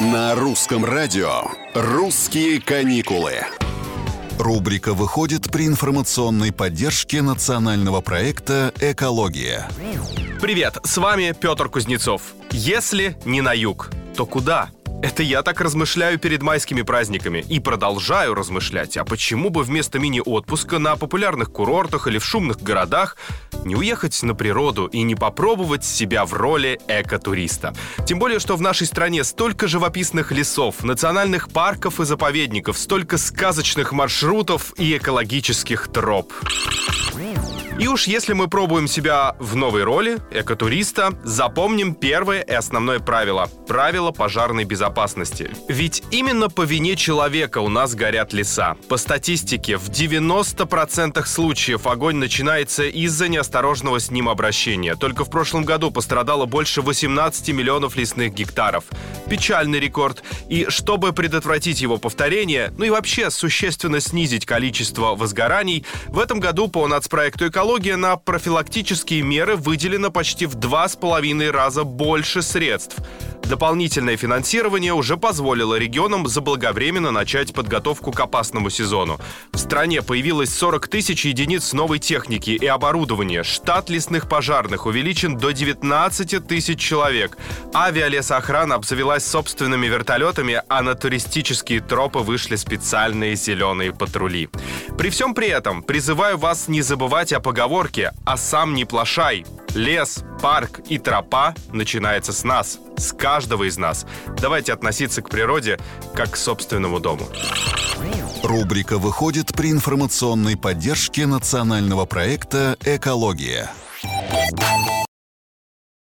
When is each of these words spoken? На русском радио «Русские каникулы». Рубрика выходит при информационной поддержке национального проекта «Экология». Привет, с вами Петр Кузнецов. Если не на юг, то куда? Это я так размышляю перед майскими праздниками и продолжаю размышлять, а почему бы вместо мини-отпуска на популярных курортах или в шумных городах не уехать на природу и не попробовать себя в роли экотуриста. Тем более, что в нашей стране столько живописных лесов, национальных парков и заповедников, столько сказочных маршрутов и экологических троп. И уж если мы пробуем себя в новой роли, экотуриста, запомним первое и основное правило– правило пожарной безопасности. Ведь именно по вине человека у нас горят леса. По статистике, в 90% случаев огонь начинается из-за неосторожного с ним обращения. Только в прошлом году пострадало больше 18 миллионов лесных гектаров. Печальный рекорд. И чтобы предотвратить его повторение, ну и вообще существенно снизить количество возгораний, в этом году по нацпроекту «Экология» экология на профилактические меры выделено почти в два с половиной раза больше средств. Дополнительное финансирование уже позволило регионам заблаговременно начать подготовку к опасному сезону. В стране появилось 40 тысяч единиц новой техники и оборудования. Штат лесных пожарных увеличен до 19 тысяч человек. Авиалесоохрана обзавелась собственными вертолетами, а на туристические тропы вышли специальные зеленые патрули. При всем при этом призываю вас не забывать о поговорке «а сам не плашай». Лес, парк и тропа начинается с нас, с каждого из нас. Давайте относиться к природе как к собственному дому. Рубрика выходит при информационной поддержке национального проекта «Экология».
На 0.00 0.34
русском 0.34 0.82
радио 0.82 1.42
«Русские 1.74 2.58
каникулы». 2.62 3.34
Рубрика 4.38 4.94
выходит 4.94 5.50
при 5.50 5.66
информационной 5.66 6.54
поддержке 6.54 7.20
национального 7.20 8.00
проекта 8.00 8.72
«Экология». 8.80 9.68
Привет, 10.40 10.78
с 10.84 10.96
вами 10.96 11.34
Петр 11.38 11.68
Кузнецов. 11.68 12.22
Если 12.50 13.18
не 13.26 13.42
на 13.42 13.52
юг, 13.52 13.90
то 14.16 14.24
куда? 14.24 14.70
Это 15.02 15.22
я 15.22 15.42
так 15.42 15.60
размышляю 15.62 16.18
перед 16.18 16.42
майскими 16.42 16.82
праздниками 16.82 17.44
и 17.48 17.58
продолжаю 17.58 18.34
размышлять, 18.34 18.98
а 18.98 19.04
почему 19.04 19.48
бы 19.48 19.62
вместо 19.62 19.98
мини-отпуска 19.98 20.78
на 20.78 20.96
популярных 20.96 21.50
курортах 21.50 22.06
или 22.06 22.18
в 22.18 22.24
шумных 22.24 22.62
городах 22.62 23.16
не 23.64 23.74
уехать 23.74 24.22
на 24.22 24.34
природу 24.34 24.86
и 24.86 25.00
не 25.02 25.14
попробовать 25.14 25.84
себя 25.84 26.26
в 26.26 26.34
роли 26.34 26.78
экотуриста. 26.86 27.74
Тем 28.06 28.18
более, 28.18 28.40
что 28.40 28.56
в 28.56 28.60
нашей 28.60 28.86
стране 28.86 29.24
столько 29.24 29.68
живописных 29.68 30.32
лесов, 30.32 30.84
национальных 30.84 31.48
парков 31.48 31.98
и 32.00 32.04
заповедников, 32.04 32.76
столько 32.76 33.16
сказочных 33.16 33.92
маршрутов 33.92 34.74
и 34.76 34.98
экологических 34.98 35.88
троп. 35.88 36.32
И 37.80 37.88
уж 37.88 38.06
если 38.08 38.34
мы 38.34 38.46
пробуем 38.46 38.86
себя 38.86 39.34
в 39.38 39.56
новой 39.56 39.84
роли, 39.84 40.18
экотуриста, 40.30 41.14
запомним 41.24 41.94
первое 41.94 42.42
и 42.42 42.52
основное 42.52 42.98
правило– 42.98 43.48
правило 43.66 44.10
пожарной 44.10 44.64
безопасности. 44.64 45.50
Ведь 45.66 46.02
именно 46.10 46.50
по 46.50 46.60
вине 46.60 46.94
человека 46.94 47.62
у 47.62 47.70
нас 47.70 47.94
горят 47.94 48.34
леса. 48.34 48.76
По 48.90 48.98
статистике, 48.98 49.78
в 49.78 49.88
90% 49.88 51.24
случаев 51.24 51.86
огонь 51.86 52.16
начинается 52.16 52.82
из-за 52.82 53.28
неосторожного 53.28 53.98
с 53.98 54.10
ним 54.10 54.28
обращения. 54.28 54.94
Только 54.94 55.24
в 55.24 55.30
прошлом 55.30 55.64
году 55.64 55.90
пострадало 55.90 56.44
больше 56.44 56.82
18 56.82 57.48
миллионов 57.48 57.96
лесных 57.96 58.34
гектаров. 58.34 58.84
Печальный 59.30 59.80
рекорд. 59.80 60.22
И 60.50 60.66
чтобы 60.68 61.14
предотвратить 61.14 61.80
его 61.80 61.96
повторение, 61.96 62.74
ну 62.76 62.84
и 62.84 62.90
вообще 62.90 63.30
существенно 63.30 64.00
снизить 64.00 64.44
количество 64.44 65.14
возгораний, 65.14 65.86
в 66.08 66.18
этом 66.18 66.40
году 66.40 66.68
по 66.68 66.86
нацпроекту 66.86 67.48
«Экология» 67.48 67.69
экология 67.70 67.94
на 67.94 68.16
профилактические 68.16 69.22
меры 69.22 69.54
выделено 69.54 70.10
почти 70.10 70.46
в 70.46 70.56
два 70.56 70.88
с 70.88 70.96
половиной 70.96 71.52
раза 71.52 71.84
больше 71.84 72.42
средств. 72.42 72.96
Дополнительное 73.44 74.16
финансирование 74.16 74.92
уже 74.92 75.16
позволило 75.16 75.76
регионам 75.76 76.26
заблаговременно 76.26 77.10
начать 77.10 77.52
подготовку 77.52 78.12
к 78.12 78.20
опасному 78.20 78.70
сезону. 78.70 79.20
В 79.52 79.58
стране 79.58 80.02
появилось 80.02 80.52
40 80.54 80.88
тысяч 80.88 81.24
единиц 81.24 81.72
новой 81.72 81.98
техники 81.98 82.50
и 82.50 82.66
оборудования. 82.66 83.42
Штат 83.42 83.88
лесных 83.88 84.28
пожарных 84.28 84.86
увеличен 84.86 85.36
до 85.36 85.52
19 85.52 86.46
тысяч 86.46 86.78
человек. 86.78 87.38
Авиалесоохрана 87.74 88.76
обзавелась 88.76 89.26
собственными 89.26 89.86
вертолетами, 89.86 90.62
а 90.68 90.82
на 90.82 90.94
туристические 90.94 91.80
тропы 91.80 92.20
вышли 92.20 92.56
специальные 92.56 93.36
зеленые 93.36 93.92
патрули. 93.92 94.48
При 95.00 95.08
всем 95.08 95.32
при 95.32 95.48
этом 95.48 95.82
призываю 95.82 96.36
вас 96.36 96.68
не 96.68 96.82
забывать 96.82 97.32
о 97.32 97.40
поговорке 97.40 98.12
«а 98.26 98.36
сам 98.36 98.74
не 98.74 98.84
плашай». 98.84 99.46
Лес, 99.74 100.22
парк 100.42 100.80
и 100.90 100.98
тропа 100.98 101.54
начинается 101.72 102.34
с 102.34 102.44
нас, 102.44 102.78
с 102.98 103.10
каждого 103.12 103.66
из 103.66 103.78
нас. 103.78 104.04
Давайте 104.42 104.74
относиться 104.74 105.22
к 105.22 105.30
природе 105.30 105.78
как 106.14 106.32
к 106.32 106.36
собственному 106.36 107.00
дому. 107.00 107.26
Рубрика 108.42 108.98
выходит 108.98 109.54
при 109.54 109.70
информационной 109.70 110.58
поддержке 110.58 111.26
национального 111.26 112.04
проекта 112.04 112.76
«Экология». 112.84 113.70